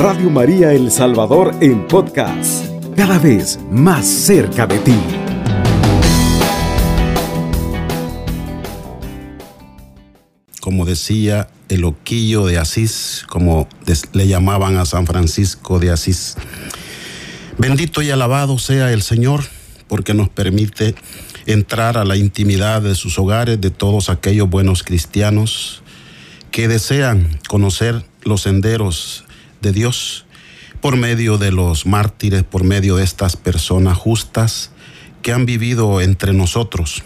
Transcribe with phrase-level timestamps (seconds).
[0.00, 2.64] Radio María El Salvador en podcast,
[2.96, 4.96] cada vez más cerca de ti.
[10.62, 13.68] Como decía el Oquillo de Asís, como
[14.14, 16.38] le llamaban a San Francisco de Asís.
[17.58, 19.44] Bendito y alabado sea el Señor,
[19.86, 20.94] porque nos permite
[21.44, 25.82] entrar a la intimidad de sus hogares, de todos aquellos buenos cristianos
[26.50, 29.26] que desean conocer los senderos
[29.60, 30.24] de Dios
[30.80, 34.70] por medio de los mártires, por medio de estas personas justas
[35.22, 37.02] que han vivido entre nosotros.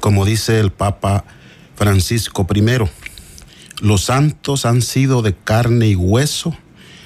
[0.00, 1.24] Como dice el Papa
[1.76, 2.88] Francisco I,
[3.80, 6.56] los santos han sido de carne y hueso,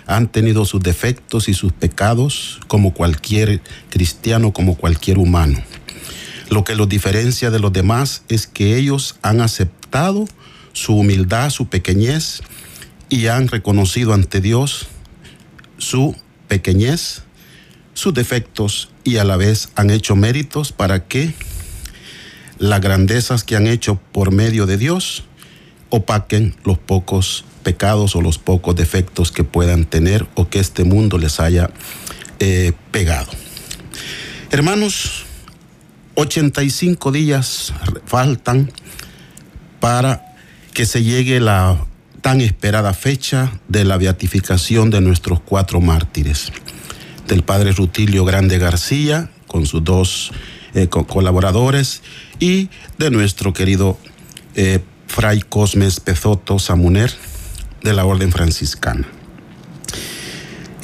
[0.07, 5.63] han tenido sus defectos y sus pecados como cualquier cristiano, como cualquier humano.
[6.51, 10.27] Lo que los diferencia de los demás es que ellos han aceptado
[10.75, 12.43] su humildad, su pequeñez
[13.13, 14.87] y han reconocido ante Dios
[15.77, 16.17] su
[16.49, 17.25] pequeñez,
[17.93, 21.35] sus defectos y a la vez han hecho méritos para que
[22.59, 25.25] las grandezas que han hecho por medio de Dios
[25.91, 31.19] opaquen los pocos pecados o los pocos defectos que puedan tener o que este mundo
[31.19, 31.69] les haya
[32.39, 33.31] eh, pegado.
[34.51, 35.27] Hermanos,
[36.15, 37.75] 85 días
[38.07, 38.73] faltan
[39.81, 40.35] para
[40.73, 41.79] que se llegue la
[42.23, 46.53] tan esperada fecha de la beatificación de nuestros cuatro mártires,
[47.29, 50.33] del padre Rutilio Grande García, con sus dos
[50.75, 52.03] eh, colaboradores,
[52.39, 53.99] y de nuestro querido
[54.55, 57.13] eh, Fray Cosmes Pezoto Samuner,
[57.83, 59.07] de la Orden Franciscana.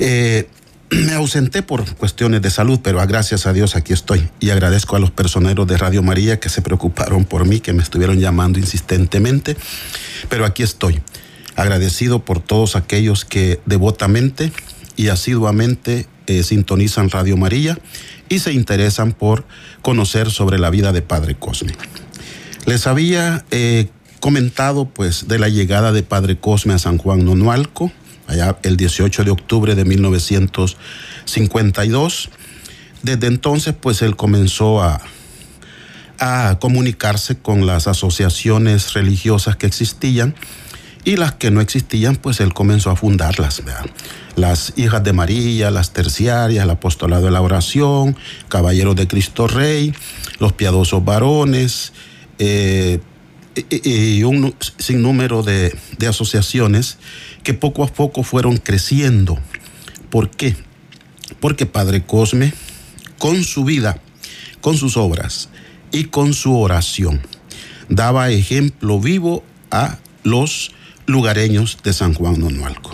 [0.00, 0.48] Eh,
[0.90, 4.28] me ausenté por cuestiones de salud, pero gracias a Dios aquí estoy.
[4.40, 7.82] Y agradezco a los personeros de Radio María que se preocuparon por mí, que me
[7.82, 9.56] estuvieron llamando insistentemente.
[10.28, 11.00] Pero aquí estoy,
[11.58, 14.52] agradecido por todos aquellos que devotamente
[14.96, 17.76] y asiduamente eh, sintonizan Radio María
[18.28, 19.44] y se interesan por
[19.82, 21.72] conocer sobre la vida de Padre Cosme.
[22.64, 23.88] Les había eh,
[24.20, 27.90] comentado pues de la llegada de Padre Cosme a San Juan Nonualco
[28.28, 32.30] allá el 18 de octubre de 1952.
[33.02, 35.00] Desde entonces, pues él comenzó a,
[36.20, 40.36] a comunicarse con las asociaciones religiosas que existían
[41.08, 43.62] y las que no existían, pues él comenzó a fundarlas.
[44.36, 48.14] Las hijas de María, las terciarias, el apostolado de la oración,
[48.48, 49.94] caballeros de Cristo Rey,
[50.38, 51.94] los piadosos varones,
[52.38, 53.00] eh,
[53.70, 56.98] y un sinnúmero de, de asociaciones
[57.42, 59.38] que poco a poco fueron creciendo.
[60.10, 60.56] ¿Por qué?
[61.40, 62.52] Porque Padre Cosme,
[63.16, 63.98] con su vida,
[64.60, 65.48] con sus obras
[65.90, 67.22] y con su oración,
[67.88, 70.72] daba ejemplo vivo a los
[71.08, 72.90] lugareños de San Juan Nonualco.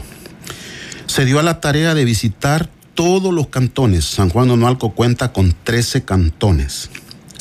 [1.06, 4.04] Se dio a la tarea de visitar todos los cantones.
[4.04, 6.90] San Juan Nonualco cuenta con 13 cantones.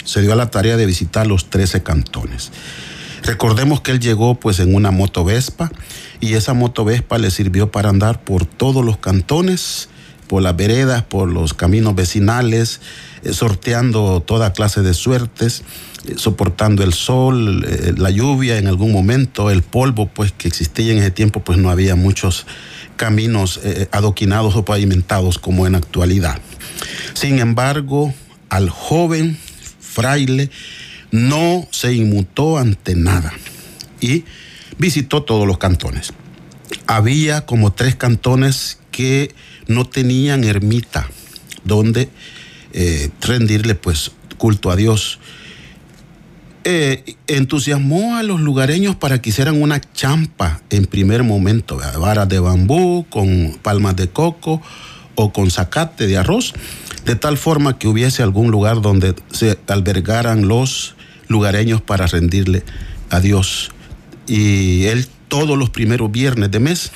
[0.04, 2.52] Se dio a la tarea de visitar los 13 cantones.
[3.22, 5.72] Recordemos que él llegó pues en una moto Vespa
[6.20, 9.90] y esa moto Vespa le sirvió para andar por todos los cantones,
[10.28, 12.82] por las veredas, por los caminos vecinales,
[13.24, 15.64] eh, sorteando toda clase de suertes,
[16.18, 21.00] soportando el sol, eh, la lluvia en algún momento, el polvo pues que existía en
[21.00, 22.46] ese tiempo pues no había muchos
[22.96, 23.60] caminos
[23.92, 26.40] adoquinados o pavimentados como en actualidad.
[27.16, 28.14] Sin embargo,
[28.50, 29.38] al joven
[29.80, 30.52] fraile
[31.12, 33.34] no se inmutó ante nada
[34.00, 34.26] y
[34.78, 36.14] visitó todos los cantones.
[36.88, 39.34] Había como tres cantones que
[39.68, 41.10] no tenían ermita
[41.64, 42.10] donde
[42.74, 45.20] eh, rendirle pues culto a Dios.
[46.66, 52.40] Eh, entusiasmó a los lugareños para que hicieran una champa en primer momento, varas de
[52.40, 54.62] bambú con palmas de coco
[55.16, 56.54] o con zacate de arroz,
[57.04, 60.96] de tal forma que hubiese algún lugar donde se albergaran los
[61.28, 62.64] lugareños para rendirle
[63.10, 63.72] a Dios.
[64.26, 66.94] Y él todos los primeros viernes de mes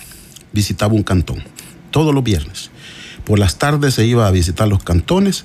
[0.53, 1.43] visitaba un cantón,
[1.91, 2.71] todos los viernes.
[3.25, 5.43] Por las tardes se iba a visitar los cantones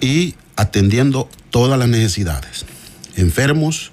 [0.00, 2.64] y atendiendo todas las necesidades.
[3.18, 3.92] Enfermos,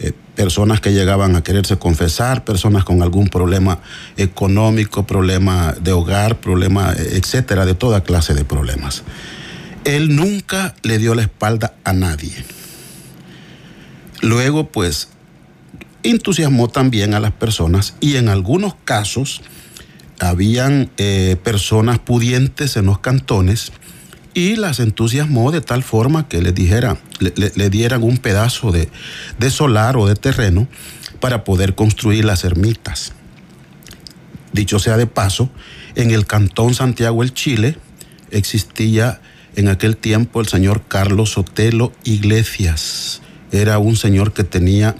[0.00, 3.80] eh, personas que llegaban a quererse confesar, personas con algún problema
[4.16, 9.02] económico, problema de hogar, problema, etcétera, de toda clase de problemas.
[9.84, 12.44] Él nunca le dio la espalda a nadie.
[14.20, 15.08] Luego, pues,
[16.02, 19.42] entusiasmó también a las personas y en algunos casos
[20.20, 23.72] habían eh, personas pudientes en los cantones
[24.38, 28.88] y las entusiasmó de tal forma que les dijera, le, dieran un pedazo de,
[29.36, 30.68] de solar o de terreno
[31.18, 33.14] para poder construir las ermitas.
[34.52, 35.50] Dicho sea de paso,
[35.96, 37.78] en el cantón Santiago el Chile
[38.30, 39.20] existía
[39.56, 43.22] en aquel tiempo el señor Carlos Sotelo Iglesias.
[43.50, 44.94] Era un señor que tenía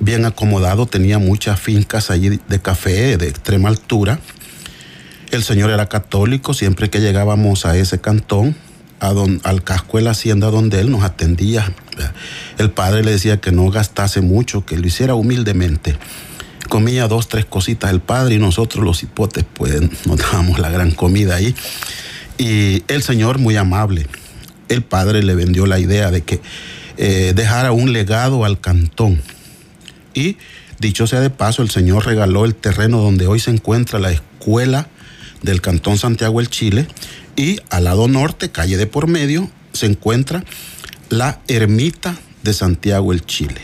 [0.00, 4.18] bien acomodado, tenía muchas fincas allí de café de extrema altura.
[5.30, 8.56] El señor era católico, siempre que llegábamos a ese cantón,
[9.04, 11.72] a al casco de la hacienda donde él nos atendía,
[12.58, 15.96] el padre le decía que no gastase mucho, que lo hiciera humildemente.
[16.68, 20.92] Comía dos, tres cositas el padre y nosotros los hipotes pues nos dábamos la gran
[20.92, 21.54] comida ahí.
[22.38, 24.06] Y el señor muy amable,
[24.68, 26.40] el padre le vendió la idea de que
[26.96, 29.20] eh, dejara un legado al cantón.
[30.14, 30.36] Y
[30.80, 34.88] dicho sea de paso, el señor regaló el terreno donde hoy se encuentra la escuela
[35.42, 36.86] del Cantón Santiago el Chile
[37.36, 40.44] y al lado norte, calle de por medio, se encuentra
[41.08, 43.60] la ermita de Santiago el Chile.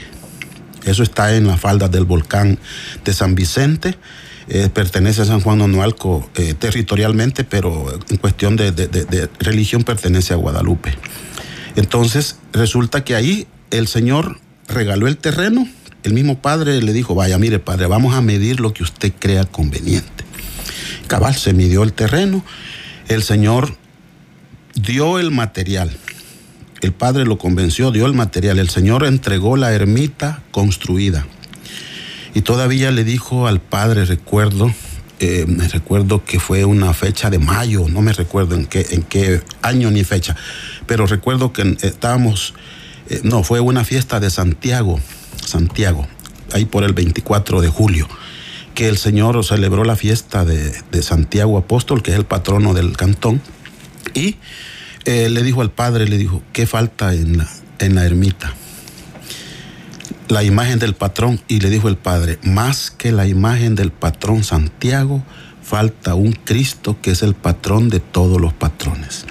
[0.85, 2.59] Eso está en las faldas del volcán
[3.05, 3.97] de San Vicente.
[4.49, 10.33] Eh, pertenece a San Juan Onoalco eh, territorialmente, pero en cuestión de, de, religión pertenece
[10.33, 10.97] a Guadalupe.
[11.77, 15.69] Entonces, resulta que ahí el Señor regaló el terreno.
[16.03, 19.45] El mismo padre le dijo, vaya, mire padre, vamos a medir lo que usted crea
[19.45, 20.25] conveniente.
[21.07, 22.45] Cabal se midió el terreno.
[23.11, 23.75] El Señor
[24.77, 25.91] dio el material.
[26.81, 31.27] El padre lo convenció, dio el material, el señor entregó la ermita construida.
[32.35, 34.73] Y todavía le dijo al padre, recuerdo,
[35.19, 39.91] eh, me recuerdo que fue una fecha de mayo, no me recuerdo en qué, año
[39.91, 40.37] ni fecha,
[40.87, 42.55] pero recuerdo que estábamos,
[43.09, 45.01] eh, no, fue una fiesta de Santiago,
[45.45, 46.07] Santiago,
[46.53, 48.09] ahí por el 24 de julio,
[48.81, 53.43] que el Señor celebró la fiesta de, Santiago Apóstol, que es el patrono del cantón,
[54.15, 54.37] y
[55.05, 57.49] eh, le dijo al padre, le dijo, ¿qué falta en la,
[57.79, 58.55] en la ermita?
[60.29, 64.45] La imagen del patrón y le dijo el padre, más que la imagen del patrón
[64.45, 65.23] Santiago,
[65.63, 69.27] falta un Cristo que es el patrón de todos los patrones.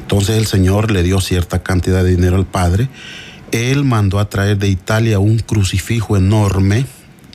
[0.00, 2.90] Entonces el Señor le dio cierta cantidad de dinero al padre.
[3.50, 6.84] Él mandó a traer de Italia un crucifijo enorme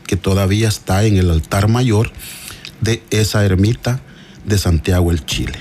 [0.09, 2.11] que todavía está en el altar mayor
[2.81, 3.99] de esa ermita
[4.43, 5.53] de Santiago el Chile.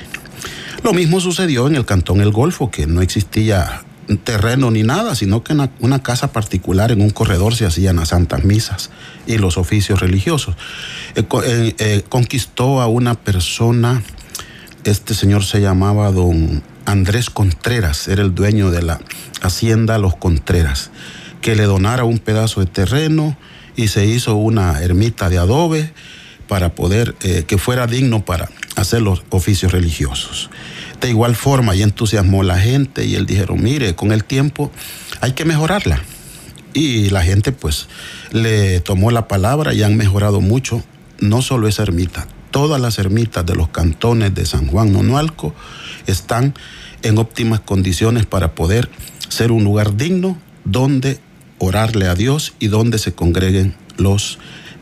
[0.83, 3.83] Lo mismo sucedió en el Cantón El Golfo, que no existía
[4.25, 8.45] terreno ni nada, sino que una casa particular en un corredor se hacían las santas
[8.45, 8.89] misas
[9.27, 10.57] y los oficios religiosos.
[11.15, 14.03] Eh, eh, eh, conquistó a una persona,
[14.85, 18.99] este señor se llamaba don Andrés Contreras, era el dueño de la
[19.43, 20.91] hacienda Los Contreras,
[21.43, 23.37] que le donara un pedazo de terreno
[23.79, 25.93] y se hizo una ermita de adobe
[26.49, 30.51] para poder, que fuera digno para hacer los oficios religiosos.
[31.01, 34.73] De igual forma, y entusiasmó la gente y él dijeron, mire, con el tiempo
[35.21, 36.03] hay que mejorarla.
[36.75, 37.87] Y la gente pues
[38.33, 40.83] le tomó la palabra y han mejorado mucho,
[41.21, 45.55] no solo esa ermita, todas las ermitas de los cantones de San Juan Nonualco
[46.09, 46.53] están
[47.03, 48.91] en óptimas condiciones para poder
[49.29, 51.21] ser un lugar digno donde
[51.59, 54.39] orarle a Dios y donde se congreguen los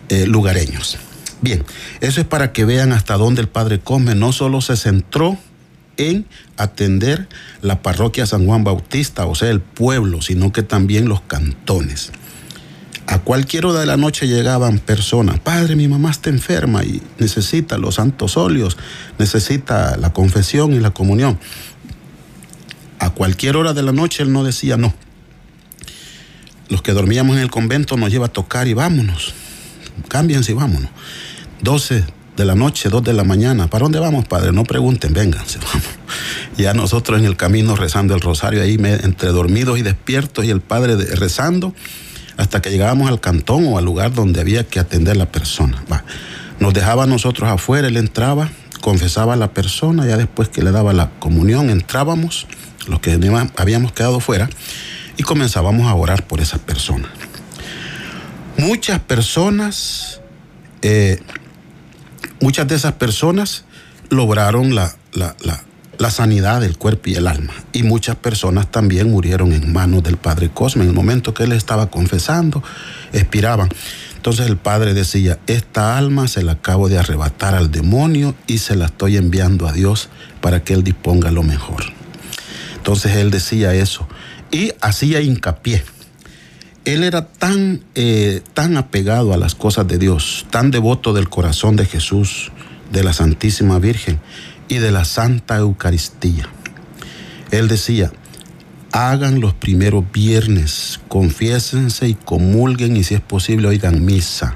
[0.08, 0.98] eh, lugareños.
[1.40, 1.64] Bien,
[2.00, 5.38] eso es para que vean hasta dónde el Padre Cosme no solo se centró
[5.96, 6.26] en
[6.56, 7.28] atender
[7.62, 12.12] la parroquia San Juan Bautista, o sea, el pueblo, sino que también los cantones.
[13.06, 17.78] A cualquier hora de la noche llegaban personas, padre, mi mamá está enferma y necesita
[17.78, 18.76] los santos óleos,
[19.18, 21.38] necesita la confesión y la comunión.
[22.98, 24.92] A cualquier hora de la noche él no decía no.
[26.68, 29.34] Los que dormíamos en el convento nos lleva a tocar y vámonos.
[30.08, 30.90] Cámbiense y vámonos.
[31.62, 32.04] 12
[32.36, 33.68] de la noche, 2 de la mañana.
[33.68, 34.52] ¿Para dónde vamos, padre?
[34.52, 35.88] No pregunten, vénganse, vamos.
[36.56, 40.60] Ya nosotros en el camino rezando el rosario ahí, entre dormidos y despiertos, y el
[40.60, 41.74] padre rezando,
[42.36, 45.82] hasta que llegábamos al cantón o al lugar donde había que atender la persona.
[46.58, 50.92] Nos dejaba nosotros afuera, él entraba, confesaba a la persona, ya después que le daba
[50.92, 52.46] la comunión, entrábamos,
[52.88, 53.18] los que
[53.56, 54.48] habíamos quedado fuera,
[55.16, 57.08] y comenzábamos a orar por esa persona.
[58.58, 60.20] Muchas personas
[60.82, 61.20] eh,
[62.40, 63.64] muchas de esas personas
[64.10, 64.94] lograron la,
[66.10, 67.52] sanidad del cuerpo y el alma.
[67.72, 70.84] Y muchas personas también murieron en manos del Padre Cosme.
[70.84, 72.62] En el momento que él estaba confesando,
[73.12, 73.68] expiraban.
[74.14, 78.76] Entonces el Padre decía, esta alma se la acabo de arrebatar al demonio y se
[78.76, 80.08] la estoy enviando a Dios
[80.40, 81.84] para que Él disponga lo mejor.
[82.76, 84.06] Entonces él decía eso
[84.56, 85.84] y hacía hincapié
[86.86, 91.74] él era tan, eh, tan apegado a las cosas de Dios, tan devoto del corazón
[91.74, 92.52] de Jesús,
[92.92, 94.20] de la Santísima Virgen
[94.68, 96.48] y de la Santa Eucaristía.
[97.50, 98.12] Él decía,
[98.92, 104.54] hagan los primeros viernes, confiésense y comulguen y si es posible oigan misa.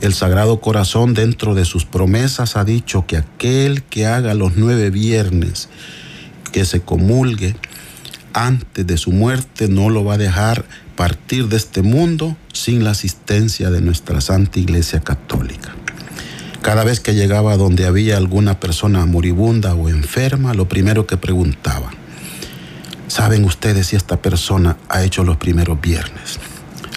[0.00, 4.90] El Sagrado Corazón dentro de sus promesas ha dicho que aquel que haga los nueve
[4.90, 5.68] viernes,
[6.50, 7.54] que se comulgue
[8.34, 10.64] antes de su muerte, no lo va a dejar
[10.96, 15.74] partir de este mundo sin la asistencia de nuestra Santa Iglesia Católica.
[16.62, 21.90] Cada vez que llegaba donde había alguna persona moribunda o enferma, lo primero que preguntaba,
[23.08, 26.38] ¿saben ustedes si esta persona ha hecho los primeros viernes?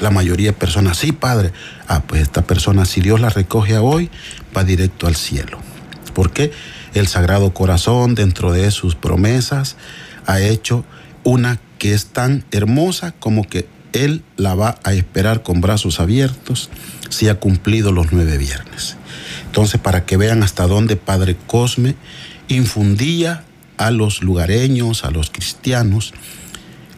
[0.01, 1.51] La mayoría de personas, sí, padre.
[1.87, 4.11] Ah, pues esta persona, si Dios la recoge hoy,
[4.55, 5.57] va directo al cielo.
[6.13, 6.51] Porque
[6.93, 9.77] el Sagrado Corazón, dentro de sus promesas,
[10.25, 10.85] ha hecho
[11.25, 16.69] una que es tan hermosa como que Él la va a esperar con brazos abiertos
[17.09, 18.95] si ha cumplido los nueve viernes.
[19.45, 21.95] Entonces, para que vean hasta dónde Padre Cosme
[22.47, 23.43] infundía
[23.77, 26.13] a los lugareños, a los cristianos,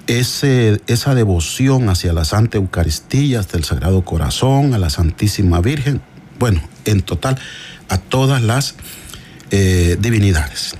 [0.06, 6.02] ese, esa devoción hacia la Santa Eucaristía, hasta el Sagrado Corazón, a la Santísima Virgen,
[6.40, 7.38] bueno, en total,
[7.90, 8.76] a todas las
[9.52, 10.76] eh, divinidades,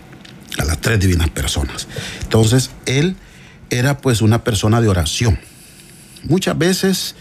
[0.58, 1.88] a las tres divinas personas.
[2.22, 3.16] Entonces, él
[3.70, 5.40] era pues una persona de oración.
[6.24, 7.16] Muchas veces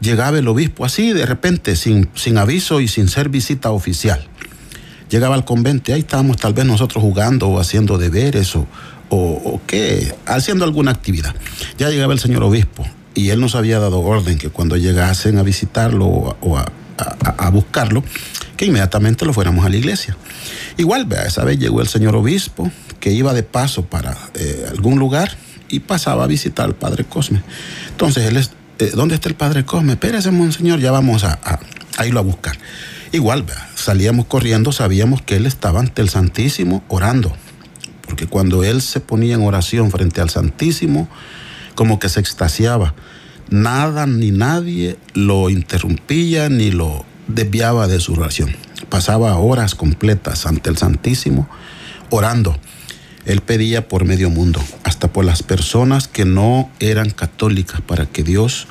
[0.00, 4.26] llegaba el obispo así, de repente, sin, sin aviso y sin ser visita oficial.
[5.10, 8.66] Llegaba al convento y ahí estábamos tal vez nosotros jugando o haciendo deberes o,
[9.10, 11.34] o, qué, haciendo alguna actividad.
[11.78, 15.42] Ya llegaba el señor obispo y él nos había dado orden que cuando llegasen a
[15.42, 18.02] visitarlo o, a, buscarlo,
[18.56, 20.16] que inmediatamente lo fuéramos a la iglesia.
[20.76, 25.36] Igual, esa vez llegó el señor obispo que iba de paso para eh, algún lugar
[25.68, 27.42] y pasaba a visitar al padre Cosme.
[27.90, 29.92] Entonces él es, eh, ¿dónde está el padre Cosme?
[29.92, 31.38] Espérese, monseñor, ya vamos a,
[31.96, 32.56] a, irlo a buscar.
[33.12, 33.44] Igual,
[33.74, 37.34] salíamos corriendo, sabíamos que él estaba ante el Santísimo orando.
[38.02, 41.08] Porque cuando él se ponía en oración frente al Santísimo,
[41.74, 42.94] como que se extasiaba.
[43.50, 48.50] Nada ni nadie lo interrumpía ni lo desviaba de su oración.
[48.88, 51.48] Pasaba horas completas ante el Santísimo
[52.10, 52.58] orando.
[53.28, 58.22] Él pedía por medio mundo, hasta por las personas que no eran católicas, para que
[58.22, 58.66] Dios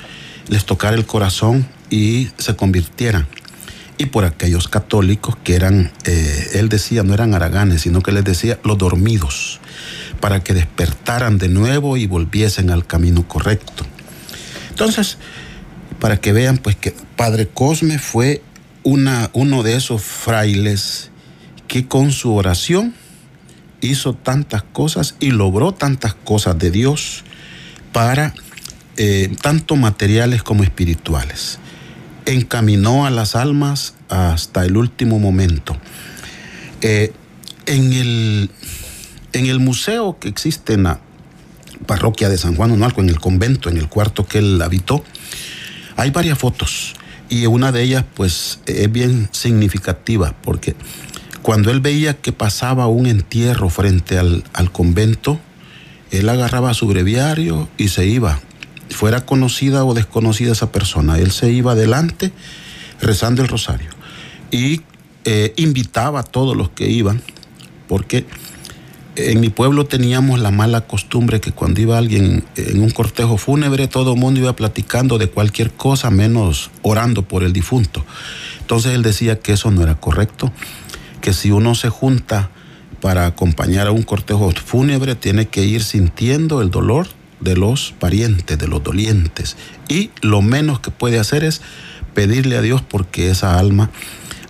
[0.48, 3.28] les tocara el corazón y se convirtieran.
[3.98, 8.24] Y por aquellos católicos que eran, eh, él decía, no eran araganes, sino que les
[8.24, 9.60] decía los dormidos,
[10.18, 13.86] para que despertaran de nuevo y volviesen al camino correcto.
[14.70, 15.18] Entonces,
[16.00, 18.42] para que vean, pues que Padre Cosme fue
[18.82, 21.12] una, uno de esos frailes
[21.68, 22.92] que con su oración
[23.80, 27.24] hizo tantas cosas y logró tantas cosas de Dios
[27.92, 28.34] para
[28.96, 31.58] eh, tanto materiales como espirituales.
[32.26, 35.76] Encaminó a las almas hasta el último momento.
[36.80, 37.12] Eh,
[37.66, 38.50] en, el,
[39.32, 41.00] en el museo que existe en la
[41.86, 45.04] parroquia de San Juan Onalco, en el convento, en el cuarto que él habitó,
[45.96, 46.94] hay varias fotos
[47.28, 50.74] y una de ellas pues es bien significativa porque
[51.48, 55.40] cuando él veía que pasaba un entierro frente al, convento,
[56.10, 58.38] él agarraba su breviario y se iba.
[58.90, 62.32] Fuera conocida o desconocida esa persona, él se iba adelante
[63.00, 63.88] rezando el rosario
[64.50, 64.82] y
[65.24, 67.22] eh, invitaba a todos los que iban,
[67.88, 68.26] porque
[69.16, 73.88] en mi pueblo teníamos la mala costumbre que cuando iba alguien en un cortejo fúnebre,
[73.88, 78.04] todo el mundo iba platicando de cualquier cosa menos orando por el difunto.
[78.60, 80.52] Entonces él decía que eso no era correcto
[81.28, 82.48] que si uno se junta
[83.02, 87.06] para acompañar a un cortejo fúnebre, tiene que ir sintiendo el dolor
[87.40, 89.58] de los parientes, de los dolientes.
[89.90, 91.60] Y lo menos que puede hacer es
[92.14, 93.90] pedirle a Dios porque esa alma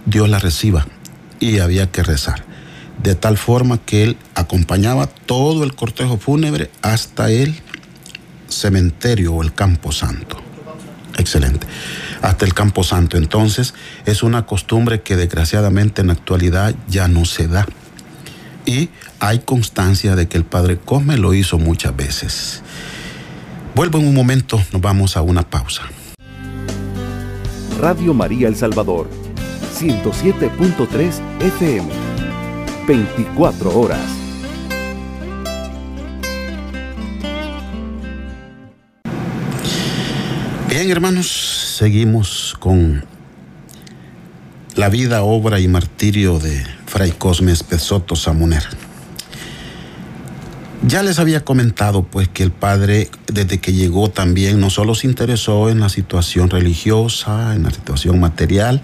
[0.06, 0.86] Dios la reciba.
[1.40, 2.44] Y había que rezar.
[3.02, 7.56] De tal forma que él acompañaba todo el cortejo fúnebre hasta el
[8.46, 10.36] cementerio o el campo santo.
[11.16, 11.66] Excelente
[12.22, 13.16] hasta el Campo Santo.
[13.16, 13.74] Entonces
[14.06, 17.66] es una costumbre que desgraciadamente en la actualidad ya no se da.
[18.66, 22.62] Y hay constancia de que el Padre Cosme lo hizo muchas veces.
[23.74, 25.82] Vuelvo en un momento, nos vamos a una pausa.
[27.80, 29.08] Radio María El Salvador,
[29.78, 31.88] 107.3 FM,
[32.86, 34.00] 24 horas.
[40.68, 43.04] Bien, hermanos, seguimos con
[44.74, 48.64] la vida, obra y martirio de Fray Cosme Espesoto Samuner.
[50.82, 55.06] Ya les había comentado pues que el padre desde que llegó también no solo se
[55.06, 58.82] interesó en la situación religiosa, en la situación material,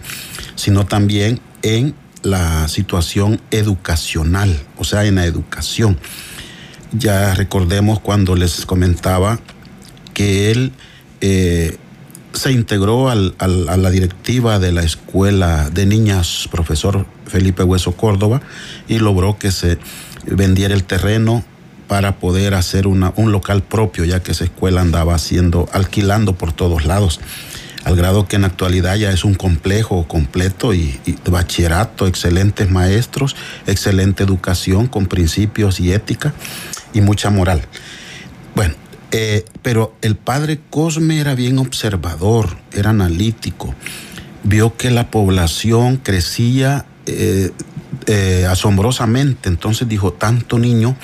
[0.54, 5.98] sino también en la situación educacional, o sea, en la educación.
[6.92, 9.40] Ya recordemos cuando les comentaba
[10.12, 10.70] que él
[11.20, 11.76] eh,
[12.34, 18.42] se integró a la directiva de la escuela de niñas profesor Felipe Hueso Córdoba
[18.88, 19.78] y logró que se
[20.26, 21.44] vendiera el terreno
[21.88, 26.52] para poder hacer una, un local propio, ya que esa escuela andaba haciendo, alquilando por
[26.52, 27.20] todos lados,
[27.84, 32.70] al grado que en la actualidad ya es un complejo completo y, y bachillerato, excelentes
[32.70, 33.36] maestros,
[33.66, 36.32] excelente educación con principios y ética
[36.94, 37.62] y mucha moral.
[38.54, 38.74] Bueno,
[39.16, 43.72] eh, pero el padre Cosme era bien observador, era analítico,
[44.42, 47.52] vio que la población crecía eh,
[48.08, 50.96] eh, asombrosamente, entonces dijo, tanto niño,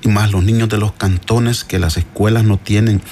[0.00, 3.02] y más los niños de los cantones que las escuelas no tienen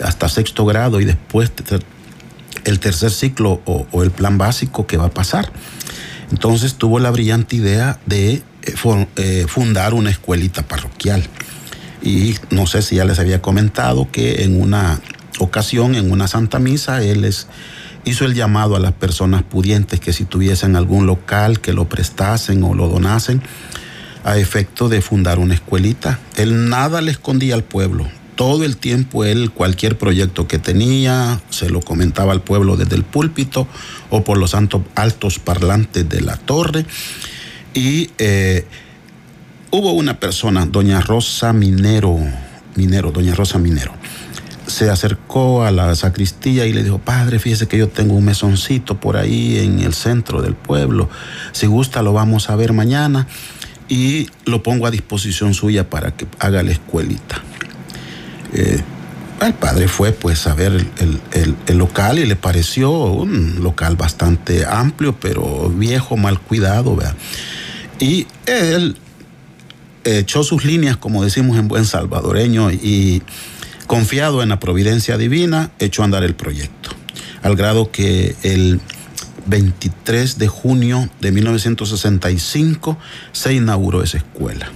[0.00, 1.50] hasta sexto grado y después
[2.64, 5.50] el tercer ciclo o, el plan básico que va a pasar.
[6.30, 8.44] Entonces tuvo la brillante idea de
[9.48, 11.28] fundar una escuelita parroquial.
[12.02, 15.00] Y no sé si ya les había comentado que en una
[15.38, 17.46] ocasión, en una santa misa, él les
[18.04, 22.62] hizo el llamado a las personas pudientes que si tuviesen algún local que lo prestasen
[22.64, 23.42] o lo donasen
[24.24, 26.18] a efecto de fundar una escuelita.
[26.36, 28.08] Él nada le escondía al pueblo.
[28.36, 33.04] Todo el tiempo él, cualquier proyecto que tenía, se lo comentaba al pueblo desde el
[33.04, 33.68] púlpito
[34.10, 36.86] o por los altos parlantes de la torre.
[37.74, 38.66] Y eh,
[39.74, 42.18] Hubo una persona, doña Rosa Minero,
[42.76, 43.94] Minero, doña Rosa Minero,
[44.66, 49.00] se acercó a la sacristía y le dijo, padre, fíjese que yo tengo un mesoncito
[49.00, 51.08] por ahí en el centro del pueblo,
[51.52, 53.26] si gusta lo vamos a ver mañana
[53.88, 57.42] y lo pongo a disposición suya para que haga la escuelita.
[58.52, 58.82] Eh,
[59.40, 65.16] el padre fue pues a ver el, local y le pareció un local bastante amplio,
[65.18, 67.16] pero viejo, mal cuidado, ¿verdad?
[67.98, 68.98] Y él
[70.04, 73.22] echó sus líneas, como decimos en buen salvadoreño, y
[73.86, 76.90] confiado en la providencia divina, echó a andar el proyecto.
[77.42, 78.80] Al grado que el
[79.46, 82.98] 23 de junio de 1965
[83.32, 84.70] se inauguró esa escuela,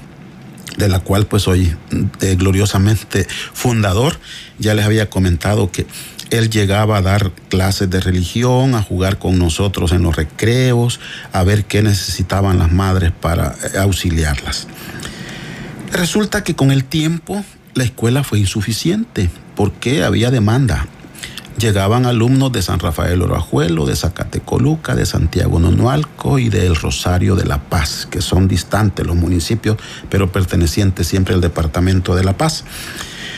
[0.77, 1.75] de la cual pues soy
[2.21, 4.19] eh, gloriosamente fundador.
[4.59, 5.87] Ya les había comentado que
[6.31, 10.99] él llegaba a dar clases de religión, a jugar con nosotros en los recreos,
[11.33, 14.67] a ver qué necesitaban las madres para eh, auxiliarlas.
[15.97, 20.87] Resulta que con el tiempo la escuela fue insuficiente porque había demanda.
[21.59, 27.47] Llegaban alumnos de San Rafael Oroajuelo, de Zacatecoluca, de Santiago Nonualco y del Rosario de
[27.47, 29.79] La Paz, que son distantes los municipios,
[30.11, 32.65] pero pertenecientes siempre al departamento de La Paz.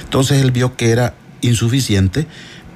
[0.02, 2.26] Entonces él vio que era insuficiente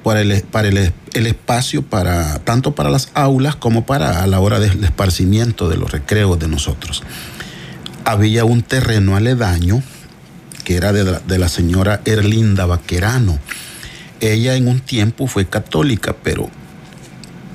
[0.01, 4.81] para el, el, espacio para tanto para las aulas como para a la hora del
[4.81, 7.03] esparcimiento de los recreos de nosotros
[8.05, 9.81] había un terreno aledaño
[10.63, 13.37] que era de la, señora Erlinda Vaquerano.
[14.21, 16.49] Ella en un tiempo fue católica, pero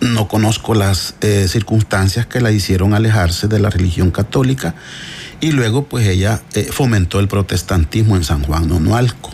[0.01, 4.75] no conozco las eh, circunstancias que la hicieron alejarse de la religión católica
[5.41, 9.31] y luego pues ella eh, fomentó el protestantismo en San Juan Nonualco.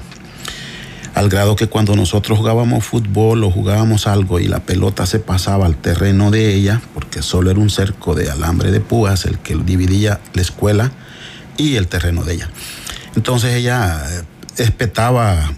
[1.15, 5.67] Al grado que cuando nosotros jugábamos fútbol o jugábamos algo y la pelota se pasaba
[5.67, 9.55] al terreno de ella, porque solo era un cerco de alambre de púas el que
[9.55, 10.93] dividía la escuela,
[11.57, 12.51] y el terreno de ella.
[13.17, 14.23] Entonces ella eh,
[14.63, 15.53] espetaba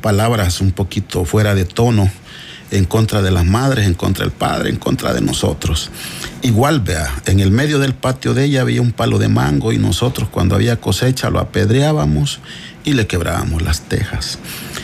[0.00, 2.10] palabras un poquito fuera de tono
[2.70, 5.90] en contra de las madres, en contra del padre, en contra de nosotros.
[6.42, 9.78] Igual, vea, en el medio del patio de ella había un palo de mango y
[9.78, 12.40] nosotros cuando había cosecha lo apedreábamos
[12.84, 14.38] y le quebrábamos las tejas.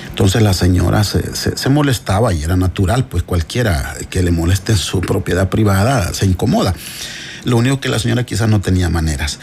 [0.08, 5.48] Entonces la señora se, molestaba y era natural, pues cualquiera que le moleste su propiedad
[5.48, 6.74] privada se incomoda.
[7.44, 9.40] Lo único que la señora quizás no tenía maneras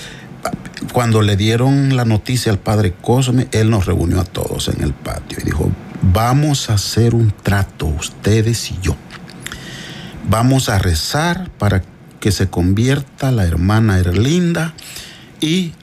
[0.93, 4.93] cuando le dieron la noticia al padre Cosme, él nos reunió a todos en el
[4.93, 8.95] patio y dijo, vamos a hacer un trato, ustedes y yo.
[10.29, 11.81] Vamos a rezar para
[12.19, 14.73] que se convierta la hermana Erlinda
[15.41, 15.73] y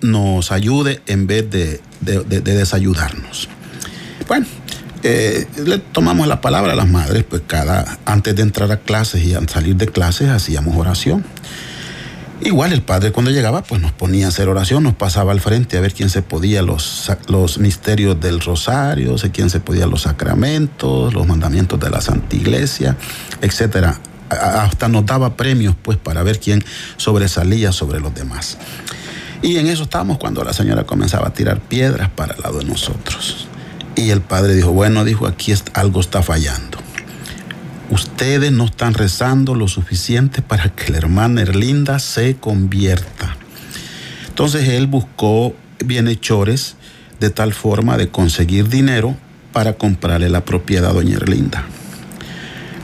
[0.00, 3.48] nos ayude en vez de, desayudarnos.
[4.28, 4.46] Bueno,
[5.02, 9.22] eh, le tomamos la palabra a las madres, pues cada, antes de entrar a clases
[9.22, 11.24] y al salir de clases hacíamos oración.
[12.40, 15.78] Igual el padre cuando llegaba pues nos ponía a hacer oración, nos pasaba al frente
[15.78, 21.14] a ver quién se podía los, los misterios del rosario, quién se podía los sacramentos,
[21.14, 22.96] los mandamientos de la Santa Iglesia,
[23.40, 24.00] etcétera.
[24.28, 26.64] Hasta nos daba premios pues para ver quién
[26.96, 28.58] sobresalía sobre los demás.
[29.40, 32.64] Y en eso estábamos cuando la señora comenzaba a tirar piedras para el lado de
[32.64, 33.46] nosotros.
[33.94, 36.83] Y el padre dijo, bueno, dijo, aquí algo está fallando
[37.94, 43.36] ustedes no están rezando lo suficiente para que la hermana Erlinda se convierta.
[44.26, 45.54] Entonces él buscó
[45.84, 46.76] bienhechores
[47.20, 49.16] de tal forma de conseguir dinero
[49.52, 51.64] para comprarle la propiedad a doña Erlinda.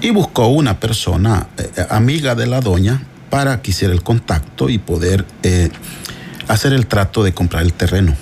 [0.00, 4.78] y buscó una persona eh, amiga de la doña para que hiciera el contacto y
[4.78, 5.70] poder eh,
[6.48, 8.14] hacer el trato de comprar el terreno.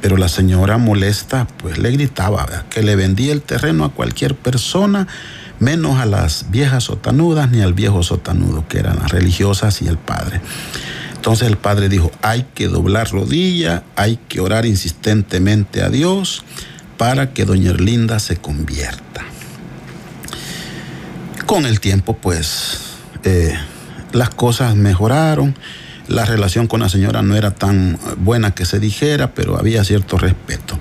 [0.00, 5.08] Pero la señora molesta, pues le gritaba que le vendía el terreno a cualquier persona,
[5.60, 9.98] menos a las viejas sotanudas ni al viejo sotanudo, que eran las religiosas y el
[9.98, 10.40] padre.
[11.14, 16.44] Entonces el padre dijo, hay que doblar rodilla, hay que orar insistentemente a Dios
[16.98, 19.22] para que doña Erlinda se convierta.
[21.46, 22.78] Con el tiempo, pues,
[23.24, 23.54] eh,
[24.12, 25.56] las cosas mejoraron.
[26.08, 30.18] La relación con la señora no era tan buena que se dijera, pero había cierto
[30.18, 30.78] respeto.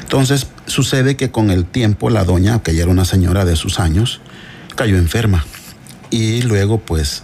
[0.00, 3.80] Entonces, sucede que con el tiempo la doña, que ya era una señora de sus
[3.80, 4.20] años,
[4.74, 5.44] cayó enferma.
[6.10, 7.22] Y luego, pues,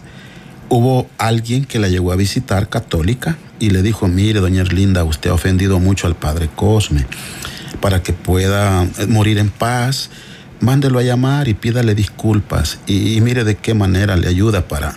[0.68, 5.30] hubo alguien que la llegó a visitar, católica, y le dijo, mire, doña Erlinda, usted
[5.30, 7.06] ha ofendido mucho al padre Cosme,
[7.80, 10.10] para que pueda eh, morir en paz,
[10.60, 14.96] mándelo a llamar y pídale disculpas, y, mire de qué manera le ayuda para,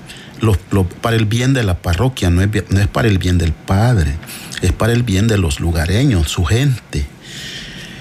[1.02, 4.16] para el bien de la parroquia, no es, no es para el bien del padre,
[4.62, 7.08] es para el bien de los lugareños, su gente.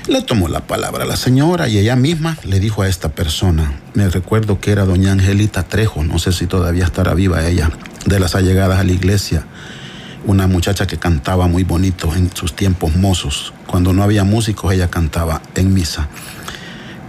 [0.09, 3.81] Le tomó la palabra a la señora y ella misma le dijo a esta persona,
[3.95, 7.71] me recuerdo que era doña Angelita Trejo, no sé si todavía estará viva ella,
[8.05, 9.47] de las allegadas a la iglesia,
[10.27, 14.91] una muchacha que cantaba muy bonito en sus tiempos mozos, cuando no había músicos ella
[14.91, 16.09] cantaba en misa.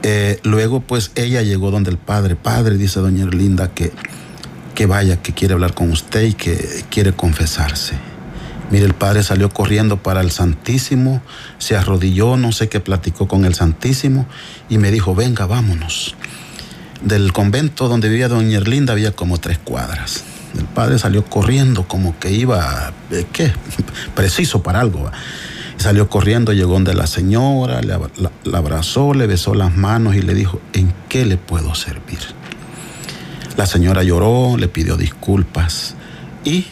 [0.04, 3.92] Eh, luego pues ella llegó donde el padre, padre, dice doña Erlinda, que,
[4.76, 8.12] que vaya, que quiere hablar con usted y que quiere confesarse.
[8.74, 11.22] Mire, el padre salió corriendo para el Santísimo,
[11.60, 14.26] se arrodilló, no sé qué platicó con el Santísimo
[14.68, 16.16] y me dijo, venga, vámonos.
[17.04, 20.24] Del convento donde vivía doña Erlinda había como tres cuadras.
[20.58, 23.54] El padre salió corriendo como que iba, eh, ¿qué?
[24.16, 25.12] Preciso para algo.
[25.78, 28.00] Salió corriendo, llegó donde la señora, la,
[28.44, 32.18] la abrazó, le besó las manos y le dijo, ¿en qué le puedo servir?
[33.56, 35.94] La señora lloró, le pidió disculpas
[36.44, 36.66] y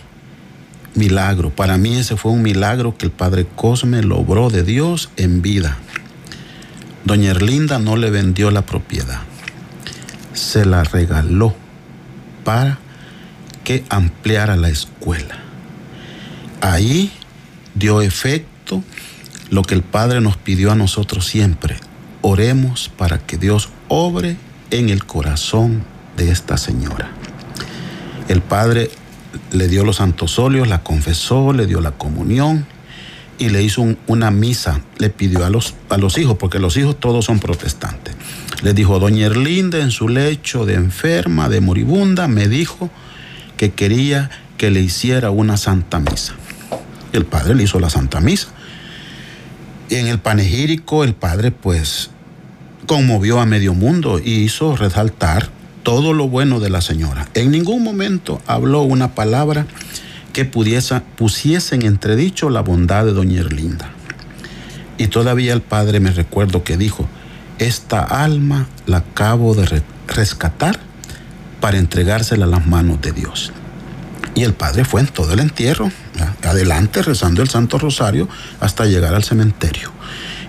[0.95, 1.49] milagro.
[1.49, 5.77] Para mí ese fue un milagro que el padre Cosme logró de Dios en vida.
[7.06, 9.21] Doña Erlinda no le vendió la propiedad,
[10.34, 11.56] se la regaló
[12.43, 12.77] para
[13.63, 15.39] que ampliara la escuela.
[16.62, 17.12] Ahí
[17.73, 18.84] dio efecto
[19.49, 21.77] lo que el Padre nos pidió a nosotros siempre.
[22.21, 24.38] Oremos para que Dios obre
[24.69, 25.84] en el corazón
[26.17, 27.10] de esta señora.
[28.27, 28.91] El Padre
[29.52, 32.65] le dio los santos óleos, la confesó, le dio la comunión
[33.38, 34.82] y le hizo una misa.
[34.98, 38.15] Le pidió a los, a los hijos, porque los hijos todos son protestantes.
[38.62, 42.89] Le dijo, doña Erlinda en su lecho de enferma, de moribunda, me dijo
[43.58, 46.36] que quería que le hiciera una santa misa.
[47.13, 48.50] El padre le hizo la santa misa.
[49.89, 52.12] Y en el panegírico el padre pues
[52.86, 55.50] conmovió a medio mundo y hizo resaltar
[55.84, 57.28] todo lo bueno de la señora.
[57.34, 59.65] En ningún momento habló una palabra
[60.34, 63.89] que pudiese, pusiese en entredicho la bondad de doña Erlinda.
[64.98, 67.08] Y todavía el padre me recuerdo que dijo,
[67.58, 70.80] esta alma la acabo de rescatar
[71.60, 73.52] para entregársela a las manos de Dios.
[74.36, 75.91] Y el padre fue en todo el entierro,
[76.44, 79.91] adelante rezando el Santo Rosario hasta llegar al cementerio.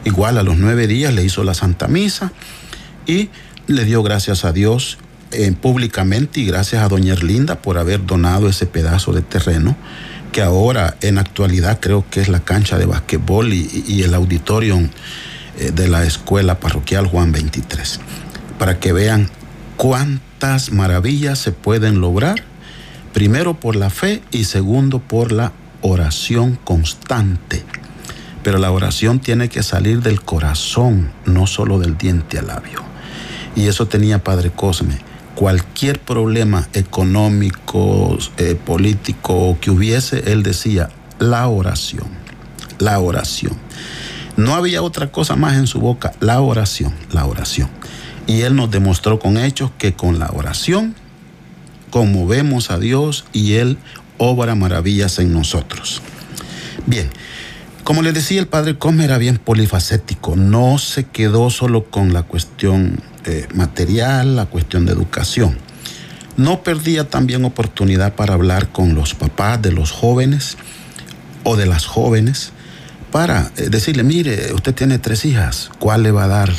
[0.05, 2.33] Igual a los nueve días le hizo la Santa Misa
[3.07, 3.31] y
[3.67, 4.99] le dio gracias a Dios
[5.61, 9.77] públicamente y gracias a doña Erlinda por haber donado ese pedazo de terreno
[10.33, 14.89] que ahora en actualidad creo que es la cancha de basquetbol y, el auditorium
[15.59, 18.01] eh, de la escuela parroquial Juan 23,
[18.59, 19.29] para que vean
[19.77, 22.43] cuántas maravillas se pueden lograr,
[23.13, 27.63] primero por la fe y segundo por la oración constante.
[28.43, 32.83] Pero la oración tiene que salir del corazón, no solo del diente al labio.
[33.55, 41.49] Y eso tenía Padre Cosme cualquier problema económico, eh, político que hubiese, él decía, la
[41.49, 42.09] oración,
[42.79, 43.57] la oración.
[44.37, 47.69] No había otra cosa más en su boca, la oración, la oración.
[48.27, 50.95] Y él nos demostró con hechos que con la oración
[51.93, 53.79] conmovemos a Dios y Él
[54.19, 56.01] obra maravillas en nosotros.
[56.87, 57.11] Bien,
[57.85, 62.23] como les decía, el padre Come era bien polifacético, no se quedó solo con la
[62.23, 65.59] cuestión eh, material, la cuestión de educación.
[66.37, 70.57] No perdía también oportunidad para hablar con los papás de los jóvenes
[71.45, 72.53] o de las jóvenes
[73.11, 76.51] para eh, decirle, mire, usted tiene tres hijas, ¿cuál le va a dar?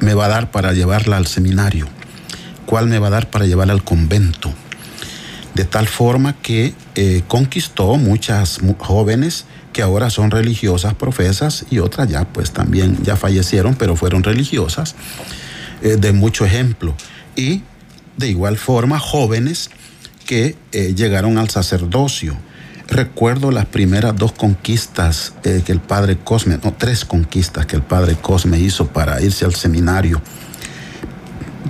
[0.00, 1.88] Me va a dar para llevarla al seminario,
[2.64, 4.52] ¿cuál me va a dar para llevarla al convento?
[5.54, 12.08] De tal forma que eh, conquistó muchas jóvenes que ahora son religiosas, profesas, y otras
[12.08, 14.94] ya pues también ya fallecieron, pero fueron religiosas,
[15.82, 16.94] eh, de mucho ejemplo.
[17.36, 17.62] y
[18.16, 19.70] de igual forma jóvenes
[20.24, 22.36] que eh, llegaron al sacerdocio.
[22.86, 27.82] Recuerdo las primeras dos conquistas eh, que el padre Cosme, no, tres conquistas que el
[27.82, 30.22] padre Cosme hizo para irse al seminario.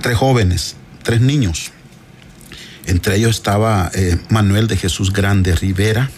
[0.03, 1.71] Tres jóvenes, tres niños.
[2.85, 3.91] Entre ellos estaba
[4.29, 6.11] Manuel de Jesús Grande Rivera,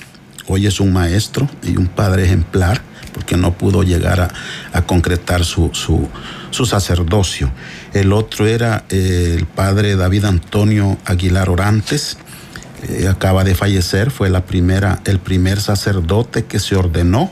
[0.48, 2.82] hoy es un maestro y un padre ejemplar,
[3.14, 4.32] porque no pudo llegar
[4.74, 7.52] a, concretar su, su, sacerdocio.
[7.94, 12.18] El otro era el padre David Antonio Aguilar Orantes,
[12.88, 17.32] eh, acaba de fallecer, fue la primera, el primer sacerdote que se ordenó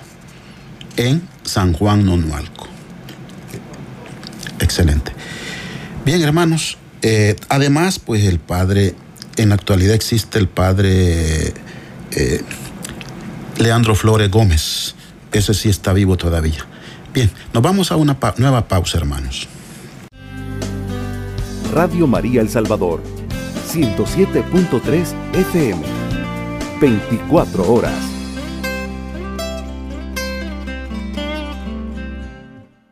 [0.98, 2.68] en San Juan Nonualco.
[4.60, 5.12] Excelente.
[6.04, 8.96] Bien, hermanos, eh, además, pues el padre,
[9.38, 11.54] en la actualidad existe el padre
[12.12, 12.42] eh,
[13.58, 14.96] Leandro Flores Gómez.
[15.32, 16.66] Ese sí está vivo todavía.
[17.14, 19.48] Bien, nos vamos a una nueva pausa, hermanos.
[21.74, 23.02] Radio María El Salvador
[23.72, 25.82] 107.3 FM.
[26.80, 27.94] 24 horas.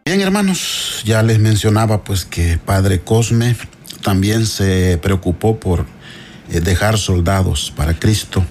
[0.06, 3.56] Bien, hermanos, ya les mencionaba pues que Padre Cosme
[4.02, 5.86] también se preocupó por
[6.49, 8.43] eh, dejar soldados para Cristo.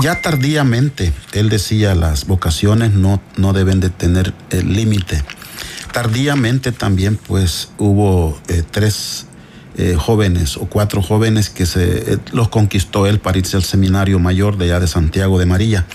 [0.00, 5.22] Ya tardíamente, él decía, las vocaciones no, no deben de tener el límite.
[5.92, 9.26] Tardíamente también pues hubo eh, tres
[9.76, 14.18] eh, jóvenes o cuatro jóvenes que se eh, los conquistó él para irse al seminario
[14.18, 15.86] mayor de allá de Santiago de María.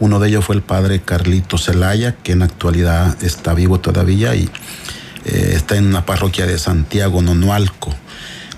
[0.00, 4.34] Uno de ellos fue el padre Carlito Celaya, que en la actualidad está vivo todavía
[4.34, 4.50] y
[5.24, 7.94] eh, está en la parroquia de Santiago, Nonualco.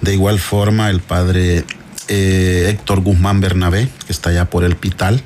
[0.01, 1.65] De igual forma, el padre
[2.09, 5.23] Héctor Guzmán Bernabé, que está allá por el Pital.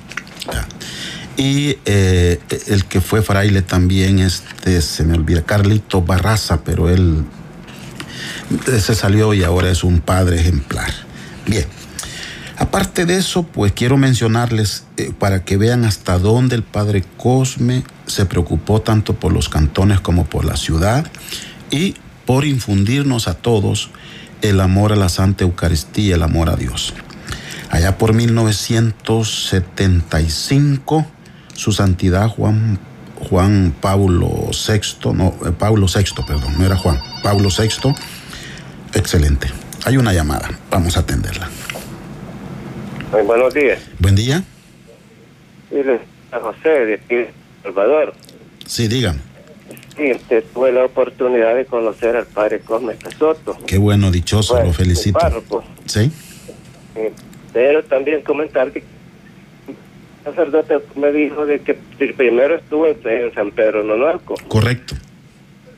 [1.36, 7.24] Y el que fue fraile también, este, se me olvida, Carlito Barraza, pero él
[8.66, 10.90] se salió y ahora es un padre ejemplar.
[11.46, 11.66] Bien.
[12.60, 17.84] Aparte de eso, pues quiero mencionarles eh, para que vean hasta dónde el padre Cosme
[18.06, 21.10] se preocupó tanto por los cantones como por la ciudad
[21.70, 21.94] y
[22.26, 23.90] por infundirnos a todos
[24.42, 26.92] el amor a la Santa Eucaristía, el amor a Dios.
[27.70, 31.06] Allá por 1975,
[31.54, 32.78] su santidad Juan,
[33.28, 34.80] Juan Pablo VI,
[35.14, 37.94] no, eh, Pablo VI, perdón, no era Juan, Pablo VI,
[38.94, 39.48] Excelente.
[39.84, 40.50] Hay una llamada.
[40.70, 41.48] Vamos a atenderla.
[43.24, 43.80] buenos días.
[43.98, 44.42] Buen día.
[46.30, 47.30] José de
[47.62, 48.14] Salvador.
[48.66, 49.20] Sí, dígame.
[50.00, 53.58] Este, tuve la oportunidad de conocer al padre Cosme Casoto.
[53.66, 55.18] Qué bueno, dichoso, lo felicito.
[55.84, 56.10] Sí.
[56.94, 57.12] Eh,
[57.52, 61.74] pero también comentar que el sacerdote me dijo de que
[62.14, 64.36] primero estuvo en San Pedro Nonualco.
[64.48, 64.94] Correcto.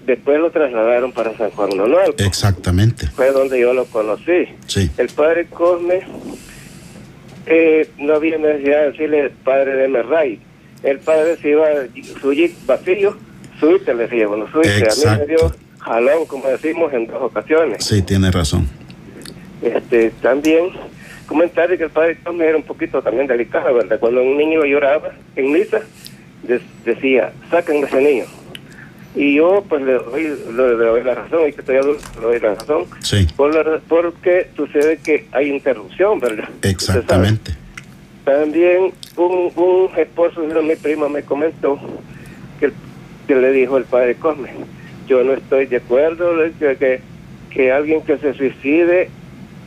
[0.06, 2.22] Después lo trasladaron para San Juan Nonualco.
[2.22, 3.08] Exactamente.
[3.08, 4.46] Fue donde yo lo conocí.
[4.68, 4.88] Sí.
[4.98, 6.02] El padre Cosme,
[7.46, 10.38] eh, no había necesidad de decirle padre de Merray.
[10.85, 11.66] El padre se iba,
[12.20, 13.16] su jeep vacío,
[13.62, 14.68] suite le decía, bueno, suite.
[14.68, 17.85] A mí me dio jalón, como decimos, en dos ocasiones.
[17.85, 18.68] Sí, tiene razón.
[19.62, 20.70] Este, también
[21.27, 23.98] comentar que el padre Cosme era un poquito también delicado, ¿verdad?
[24.01, 25.81] Cuando un niño lloraba en misa,
[26.85, 28.25] decía, saquen ese niño
[29.14, 32.40] y yo pues le doy, le, doy la razón, y que estoy adulto, le doy
[32.40, 32.85] la razón.
[33.01, 33.27] Sí.
[33.37, 36.48] Por porque sucede que hay interrupción, ¿verdad?
[36.62, 37.55] Exactamente.
[38.25, 41.79] También un, un esposo de mi prima me comentó
[42.59, 42.72] que,
[43.26, 44.50] que le dijo el padre Cosme,
[45.06, 47.00] yo no estoy de acuerdo que, que,
[47.50, 49.11] que alguien que se suicide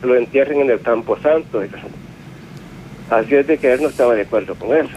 [0.02, 1.62] lo entierren en el campo santo.
[3.10, 4.90] Así es de que él no estaba de acuerdo con eso.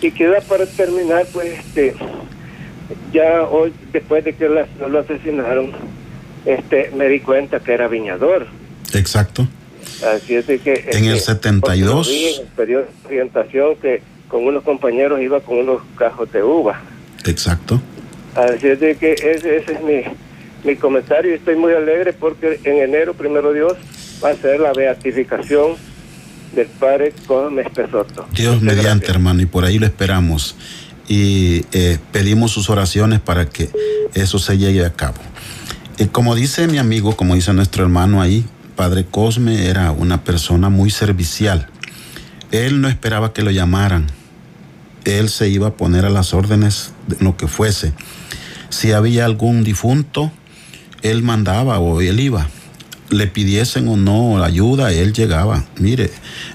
[0.00, 1.94] Y queda para terminar, pues, este,
[3.12, 5.72] ya hoy, después de que lo asesinaron,
[6.44, 8.46] este, me di cuenta que era viñador.
[8.94, 9.46] Exacto.
[10.14, 10.88] Así es de que...
[10.92, 12.08] En el 72...
[12.08, 16.42] Vi en el periodo de orientación que con unos compañeros iba con unos cajos de
[16.42, 16.80] uva.
[17.24, 17.80] Exacto.
[18.34, 20.02] Así es de que ese, ese es mi,
[20.64, 23.74] mi comentario y estoy muy alegre porque en enero, primero Dios,
[24.22, 25.76] va a ser la beatificación
[26.54, 28.26] del padre Gómez Pesoto.
[28.32, 30.56] Dios mediante, hermano, y por ahí lo esperamos
[31.08, 33.70] y eh, pedimos sus oraciones para que
[34.14, 35.18] eso se llegue a cabo.
[35.98, 40.68] Y como dice mi amigo, como dice nuestro hermano ahí, Padre Cosme era una persona
[40.68, 41.68] muy servicial.
[42.50, 44.06] Él no esperaba que lo llamaran.
[45.06, 47.92] Él se iba a poner a las órdenes de lo que fuese.
[48.68, 50.32] Si había algún difunto,
[51.02, 52.48] él mandaba o él iba.
[53.08, 55.64] Le pidiesen o no ayuda, él llegaba.
[55.78, 56.10] Mire,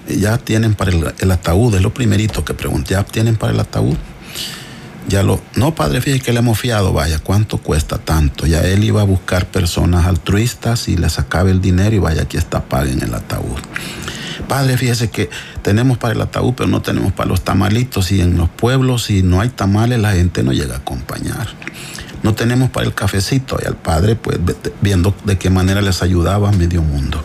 [0.08, 3.96] ya tienen para el, ataúd, es lo primerito que pregunté, ¿ya tienen para el ataúd?
[5.08, 8.46] ya lo, no padre, fíjese que le hemos fiado, vaya, ¿cuánto cuesta tanto?
[8.46, 12.38] Ya él iba a buscar personas altruistas y le sacaba el dinero y vaya, aquí
[12.38, 13.58] está, paguen el ataúd.
[14.52, 15.30] Padre, fíjese que
[15.62, 19.24] tenemos para el ataúd, pero no tenemos para los tamalitos y en los pueblos si
[19.24, 21.48] no hay tamales la gente no llega a acompañar.
[22.22, 24.40] No tenemos para el cafecito y al padre pues
[24.82, 27.24] viendo de qué manera les ayudaba a medio mundo.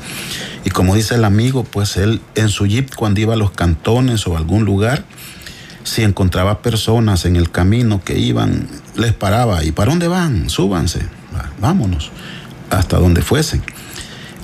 [0.64, 4.24] Y como dice el amigo, pues él en su jeep cuando iba a los cantones
[4.28, 5.02] o a algún lugar,
[5.82, 9.64] si encontraba personas en el camino que iban, les paraba.
[9.64, 10.48] ¿Y para dónde van?
[10.48, 11.00] Súbanse,
[11.60, 12.12] vámonos,
[12.70, 13.64] hasta donde fuesen.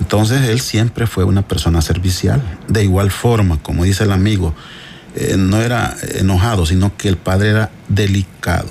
[0.02, 2.42] Entonces él siempre fue una persona servicial.
[2.66, 4.52] De igual forma, como dice el amigo,
[5.14, 8.68] eh, no era enojado, sino que el padre era delicado.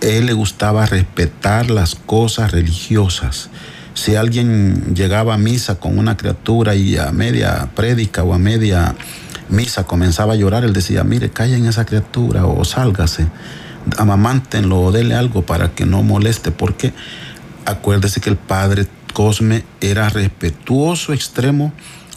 [0.00, 3.50] Él le gustaba respetar las cosas religiosas.
[3.94, 8.94] Si alguien llegaba a misa con una criatura y a media prédica o a media
[9.48, 13.26] misa comenzaba a llorar, él decía, mire, callen esa criatura o sálgase,
[13.98, 16.92] amamántenlo o dele algo para que no moleste, porque
[17.66, 21.72] acuérdese que el Padre Cosme era respetuoso extremo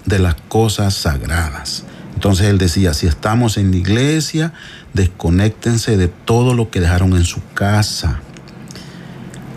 [0.06, 1.84] de las cosas sagradas.
[2.14, 4.54] Entonces él decía, si estamos en la iglesia,
[4.94, 8.22] desconéctense de todo lo que dejaron en su casa.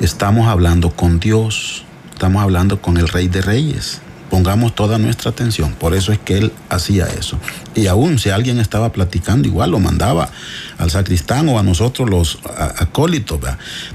[0.00, 5.72] Estamos hablando con Dios, estamos hablando con el Rey de Reyes pongamos toda nuestra atención.
[5.72, 7.38] Por eso es que él hacía eso.
[7.76, 10.30] Y aún si alguien estaba platicando, igual lo mandaba
[10.78, 12.38] al sacristán o a nosotros los
[12.78, 13.38] acólitos.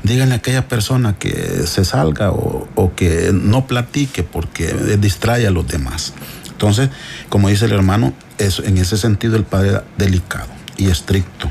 [0.04, 5.68] Díganle a aquella persona que se salga o, que no platique porque distrae a los
[5.68, 6.14] demás.
[6.52, 6.90] Entonces,
[7.30, 11.50] como dice el hermano, eso, en ese sentido el padre era delicado y estricto.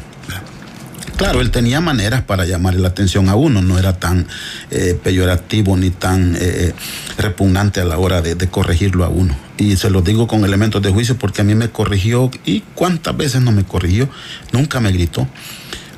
[1.21, 4.27] Claro, él tenía maneras para llamarle la atención a uno, no era tan
[4.71, 6.73] eh, peyorativo ni tan eh,
[7.19, 9.37] repugnante a la hora de, corregirlo a uno.
[9.61, 13.15] Y se lo digo con elementos de juicio porque a mí me corrigió y cuántas
[13.15, 14.09] veces no me corrigió,
[14.53, 15.29] nunca me gritó,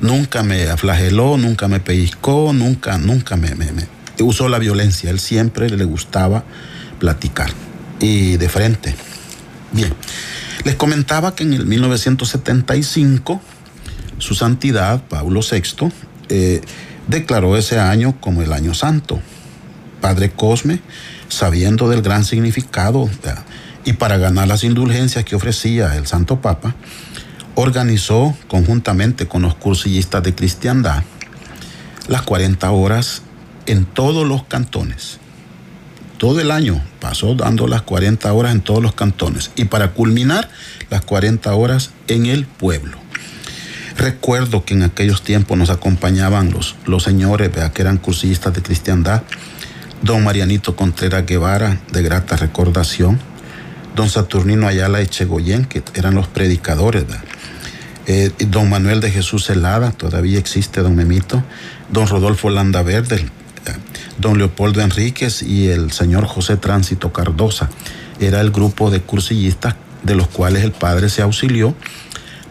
[0.01, 3.55] nunca me aflageló, nunca me pellizcó, nunca, nunca me,
[4.19, 5.09] usó la violencia.
[5.09, 6.43] Él siempre le gustaba
[6.99, 7.51] platicar
[8.01, 8.95] y de frente.
[9.71, 9.93] Bien,
[10.65, 13.41] les comentaba que en el 1975
[14.17, 15.89] su santidad, Pablo VI,
[16.27, 16.59] eh,
[17.07, 19.21] declaró ese año como el año santo.
[20.01, 20.81] Padre Cosme,
[21.29, 23.09] sabiendo del gran significado
[23.85, 26.75] y para ganar las indulgencias que ofrecía el Santo Papa,
[27.55, 31.03] organizó conjuntamente con los cursillistas de cristiandad
[32.07, 33.21] las 40 horas
[33.65, 35.19] en todos los cantones.
[36.17, 40.49] Todo el año pasó dando las 40 horas en todos los cantones y para culminar
[40.89, 42.97] las 40 horas en el pueblo.
[43.97, 49.23] Recuerdo que en aquellos tiempos nos acompañaban los, los señores que eran cursistas de cristiandad,
[50.01, 53.19] don Marianito Contreras Guevara, de grata recordación,
[53.95, 57.05] don Saturnino Ayala Echegoyen, que eran los predicadores,
[58.05, 61.43] eh, don Manuel de Jesús Celada, todavía existe don Memito,
[61.89, 63.25] don Rodolfo Landaverde,
[64.17, 67.69] don Leopoldo Enríquez y el señor José Tránsito Cardosa.
[68.19, 71.75] Era el grupo de cursillistas de los cuales el padre se auxilió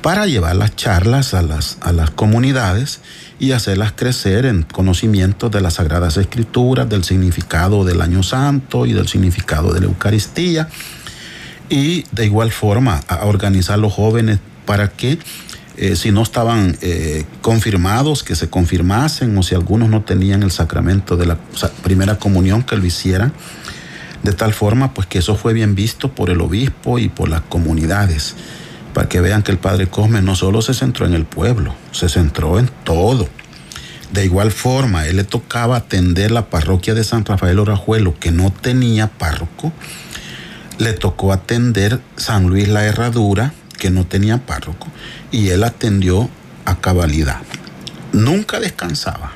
[0.00, 3.00] para llevar las charlas a las, a las comunidades
[3.38, 8.92] y hacerlas crecer en conocimiento de las Sagradas Escrituras, del significado del Año Santo y
[8.92, 10.68] del significado de la Eucaristía.
[11.72, 15.18] Y de igual forma a organizar a los jóvenes para que
[15.78, 20.50] eh, si no estaban eh, confirmados, que se confirmasen, o si algunos no tenían el
[20.50, 21.38] sacramento de la
[21.82, 23.32] primera comunión, que lo hicieran,
[24.22, 27.40] de tal forma pues que eso fue bien visto por el obispo y por las
[27.40, 28.36] comunidades
[28.92, 32.10] para que vean que el padre Cosme no solo se centró en el pueblo, se
[32.10, 33.30] centró en todo.
[34.12, 38.52] De igual forma, él le tocaba atender la parroquia de San Rafael Orajuelo, que no
[38.52, 39.72] tenía párroco.
[40.82, 44.88] Le tocó atender San Luis la Herradura, que no tenía párroco.
[45.30, 46.28] Y él atendió
[46.64, 47.40] a cabalidad.
[48.12, 49.32] Nunca descansaba.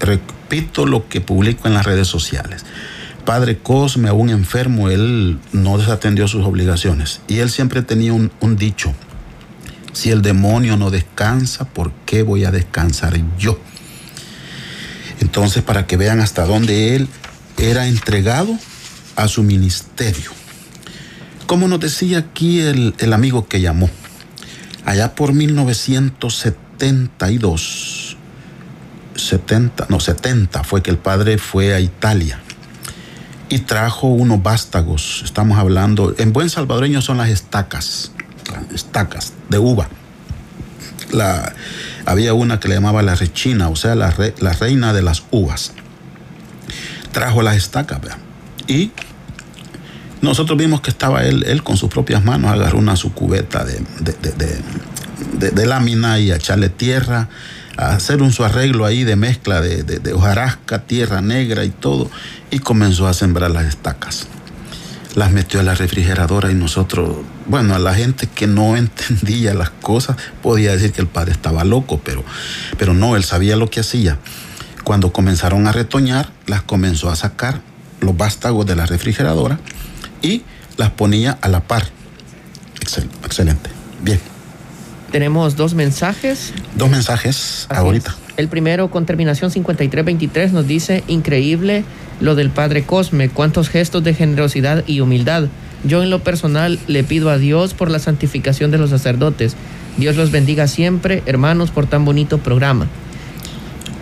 [0.00, 2.64] Repito lo que publico en las redes sociales
[3.28, 7.20] padre Cosme, aún enfermo, él no desatendió sus obligaciones.
[7.28, 8.94] Y él siempre tenía un, dicho,
[9.92, 13.60] si el demonio no descansa, ¿por qué voy a descansar yo?
[15.20, 17.06] Entonces, para que vean hasta dónde él
[17.58, 18.58] era entregado
[19.14, 20.37] a su ministerio.
[21.48, 23.88] Como nos decía aquí el, el amigo que llamó,
[24.84, 28.18] allá por 1972,
[29.14, 32.38] 70, no, 70 fue que el padre fue a Italia
[33.48, 35.22] y trajo unos vástagos.
[35.24, 38.12] Estamos hablando, en buen salvadoreño son las estacas,
[38.74, 39.88] estacas de uva.
[41.12, 41.54] La,
[42.04, 45.72] había una que le llamaba la rechina, o sea, la, la reina de las uvas.
[47.12, 48.00] Trajo las estacas,
[48.66, 48.92] Y
[50.20, 53.80] nosotros vimos que estaba él, él con sus propias manos, agarró una su cubeta de,
[55.50, 57.28] de, lámina y a echarle tierra,
[57.76, 62.10] a hacer un su arreglo ahí de mezcla de, de hojarasca, tierra negra y todo,
[62.50, 64.28] y comenzó a sembrar las estacas
[65.14, 67.16] las metió a la refrigeradora y nosotros,
[67.46, 71.64] bueno, a la gente que no entendía las cosas podía decir que el padre estaba
[71.64, 72.24] loco, pero,
[72.78, 74.18] pero no, él sabía lo que hacía.
[74.84, 77.60] Cuando comenzaron a retoñar, las comenzó a sacar
[78.00, 79.58] los vástagos de la refrigeradora
[80.22, 80.42] y
[80.76, 81.84] las ponía a la par.
[83.24, 83.70] excelente.
[84.02, 84.20] Bien.
[85.10, 86.52] Tenemos dos mensajes.
[86.74, 88.14] Dos mensajes ahorita.
[88.36, 91.84] El primero con terminación 5323 nos dice, increíble
[92.20, 95.48] lo del Padre Cosme, cuántos gestos de generosidad y humildad.
[95.84, 99.56] Yo en lo personal le pido a Dios por la santificación de los sacerdotes.
[99.96, 102.86] Dios los bendiga siempre, hermanos, por tan bonito programa.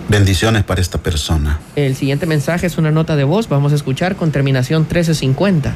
[0.09, 1.59] Bendiciones para esta persona.
[1.75, 5.75] El siguiente mensaje es una nota de voz, vamos a escuchar con terminación 1350.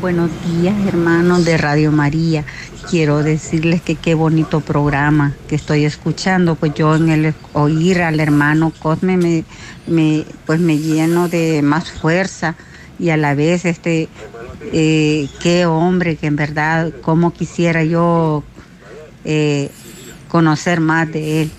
[0.00, 2.42] Buenos días, hermanos de Radio María.
[2.88, 6.54] Quiero decirles que qué bonito programa que estoy escuchando.
[6.54, 9.44] Pues yo en el oír al hermano Cosme me,
[9.86, 12.54] me pues me lleno de más fuerza
[12.98, 14.08] y a la vez este
[14.72, 18.42] eh, qué hombre que en verdad como quisiera yo
[19.26, 19.70] eh,
[20.28, 21.50] conocer más de él.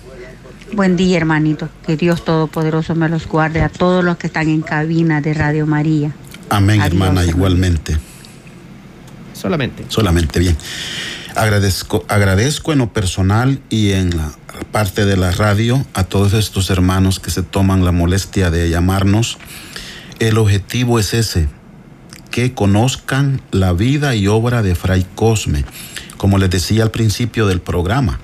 [0.72, 1.68] Buen día, hermanito.
[1.86, 5.64] Que Dios Todopoderoso me los guarde a todos los que están en cabina de Radio
[5.64, 6.10] María.
[6.48, 7.98] Amén, hermana, igualmente
[9.42, 9.84] solamente.
[9.88, 10.56] Solamente, bien.
[11.34, 14.32] Agradezco, agradezco en lo personal y en la
[14.70, 19.38] parte de la radio a todos estos hermanos que se toman la molestia de llamarnos.
[20.20, 21.48] El objetivo es ese,
[22.30, 25.64] que conozcan la vida y obra de Fray Cosme,
[26.16, 28.20] como les decía al principio del programa.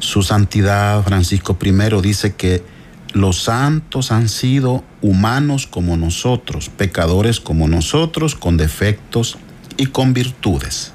[0.00, 2.64] Su santidad Francisco I dice que
[3.12, 9.38] los santos han sido humanos como nosotros, pecadores como nosotros, con defectos
[9.76, 10.92] y con virtudes.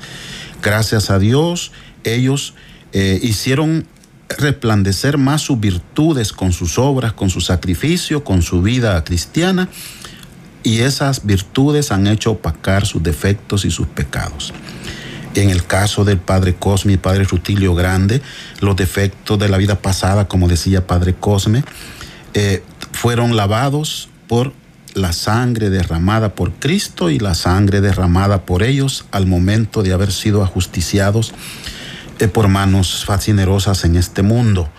[0.61, 1.71] Gracias a Dios,
[2.03, 2.53] ellos
[2.91, 3.85] eh, hicieron
[4.29, 9.69] resplandecer más sus virtudes con sus obras, con su sacrificio, con su vida cristiana,
[10.63, 14.53] y esas virtudes han hecho opacar sus defectos y sus pecados.
[15.35, 18.21] En el caso del padre Cosme y padre Rutilio Grande,
[18.59, 21.63] los defectos de la vida pasada, como decía padre Cosme,
[22.33, 24.53] eh, fueron lavados por
[24.93, 30.11] la sangre derramada por Cristo y la sangre derramada por ellos al momento de haber
[30.11, 31.33] sido ajusticiados
[32.19, 34.69] eh, por manos fascinerosas en este mundo,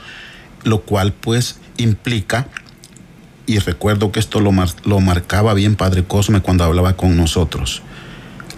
[0.65, 2.49] lo cual pues implica,
[3.47, 4.53] y recuerdo que esto lo,
[4.85, 7.83] lo marcaba bien Padre Cosme cuando hablaba con nosotros,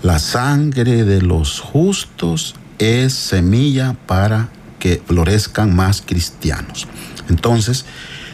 [0.02, 4.48] la sangre de los justos es semilla para
[4.80, 6.88] que florezcan más cristianos.
[7.28, 7.84] Entonces,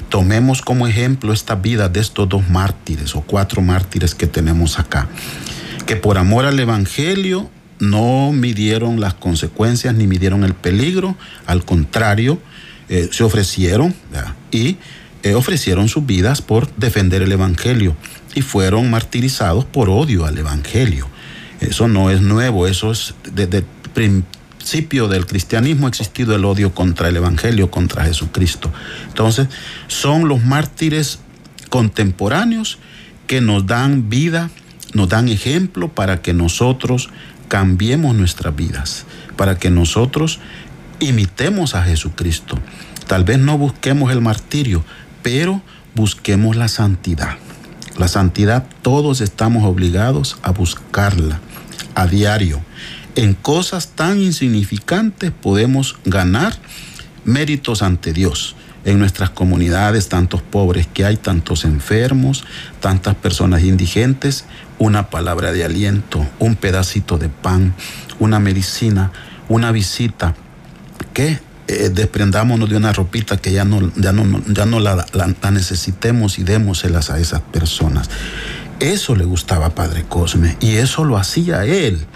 [0.08, 5.08] tomemos como ejemplo esta vida de estos dos mártires o cuatro mártires que tenemos acá,
[5.86, 12.40] que por amor al Evangelio no midieron las consecuencias ni midieron el peligro, al contrario,
[12.88, 13.94] eh, se ofrecieron
[14.50, 14.78] y
[15.22, 17.96] eh, ofrecieron sus vidas por defender el Evangelio
[18.34, 21.06] y fueron martirizados por odio al Evangelio.
[21.60, 23.64] Eso no es nuevo, eso es desde
[24.68, 28.70] principio del cristianismo ha existido el odio contra el Evangelio, contra Jesucristo.
[29.06, 29.48] Entonces,
[29.86, 31.20] son los mártires
[31.70, 32.78] contemporáneos
[33.26, 34.50] que nos dan vida,
[34.92, 37.08] nos dan ejemplo para que nosotros
[37.48, 39.06] cambiemos nuestras vidas,
[39.36, 40.38] para que nosotros
[41.00, 42.58] imitemos a Jesucristo.
[43.06, 44.84] Tal vez no busquemos el martirio,
[45.22, 45.62] pero
[45.94, 47.38] busquemos la santidad.
[47.96, 51.40] La santidad todos estamos obligados a buscarla
[51.94, 52.67] a diario
[53.16, 56.54] en cosas tan insignificantes podemos ganar
[57.24, 58.56] méritos ante Dios.
[58.84, 62.44] En nuestras comunidades, tantos pobres que hay, tantos enfermos,
[62.80, 64.44] tantas personas indigentes,
[64.78, 67.74] una palabra de aliento, un pedacito de pan,
[68.18, 69.12] una medicina,
[69.48, 70.34] una visita,
[71.12, 75.50] que eh, desprendámonos de una ropita que ya no, ya no, ya no la, la
[75.50, 78.08] necesitemos y démoselas a esas personas.
[78.80, 82.06] Eso le gustaba a Padre Cosme y eso lo hacía él.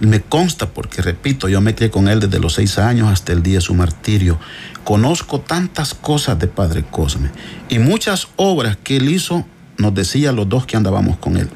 [0.00, 3.42] Me consta porque, repito, yo me quedé con él desde los seis años hasta el
[3.42, 4.38] día de su martirio.
[4.84, 7.30] Conozco tantas cosas de Padre Cosme
[7.68, 9.46] y muchas obras que él hizo,
[9.78, 11.48] nos decía los dos que andábamos con él.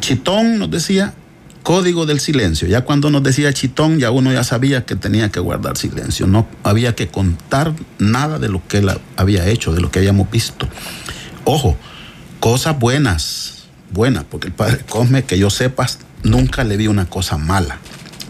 [0.00, 1.14] Chitón nos decía
[1.62, 2.66] código del silencio.
[2.68, 6.26] Ya cuando nos decía Chitón, ya uno ya sabía que tenía que guardar silencio.
[6.26, 10.30] No había que contar nada de lo que él había hecho, de lo que habíamos
[10.30, 10.68] visto.
[11.44, 11.76] Ojo,
[12.40, 15.86] cosas buenas, buenas, porque el Padre Cosme, que yo sepa,
[16.22, 17.78] nunca le vi una cosa mala.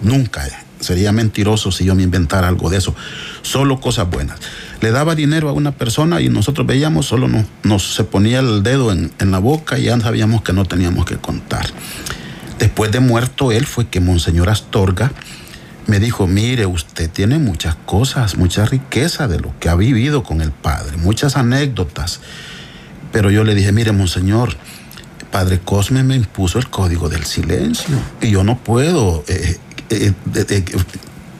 [0.02, 0.46] Nunca.
[0.80, 2.94] Sería mentiroso si yo me inventara algo de eso.
[3.42, 4.38] Solo cosas buenas.
[4.80, 7.28] Le daba dinero a una persona y nosotros veíamos, solo
[7.62, 11.04] nos, se ponía el dedo en, en la boca y ya sabíamos que no teníamos
[11.04, 11.66] que contar.
[12.58, 15.12] Después de muerto él fue que Monseñor Astorga
[15.86, 20.40] me dijo, mire, usted tiene muchas cosas, mucha riqueza de lo que ha vivido con
[20.40, 22.20] el Padre, muchas anécdotas.
[23.12, 24.56] Pero yo le dije, mire, monseñor,
[25.30, 29.58] Padre Cosme me impuso el código del silencio y yo no puedo eh,
[29.90, 30.64] eh, eh,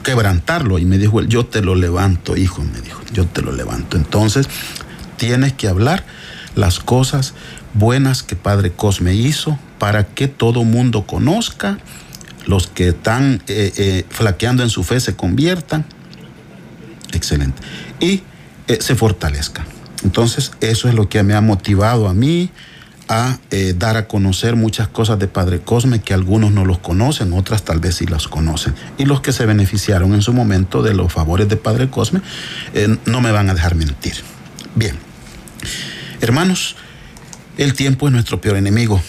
[0.03, 0.79] quebrantarlo.
[0.79, 3.97] Y me dijo, yo te lo levanto, hijo, me dijo, yo te lo levanto.
[3.97, 4.47] Entonces,
[5.17, 6.05] tienes que hablar
[6.55, 7.33] las cosas
[7.73, 11.77] buenas que Padre Cosme hizo para que todo mundo conozca,
[12.45, 13.41] los que están
[14.09, 15.85] flaqueando en su fe se conviertan.
[17.13, 17.61] Excelente.
[17.99, 18.23] Y
[18.79, 19.65] se fortalezcan.
[20.03, 22.49] Entonces, eso es lo que me ha motivado a mí
[23.07, 27.33] a eh, dar a conocer muchas cosas de Padre Cosme que algunos no los conocen,
[27.33, 28.73] otras tal vez sí las conocen.
[28.97, 32.21] Y los que se beneficiaron en su momento de los favores de Padre Cosme
[32.73, 34.15] eh, no me van a dejar mentir.
[34.75, 34.95] Bien,
[36.21, 36.75] hermanos,
[37.57, 39.01] el tiempo es nuestro peor enemigo.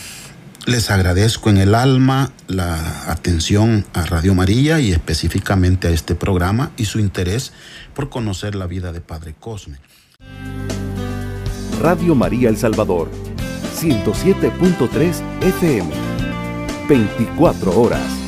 [0.66, 6.70] Les agradezco en el alma la atención a Radio María y específicamente a este programa
[6.76, 7.52] y su interés
[7.94, 9.78] por conocer la vida de Padre Cosme.
[11.80, 13.10] Radio María El Salvador
[13.82, 15.90] 107.3 FM.
[16.88, 18.21] 24 horas.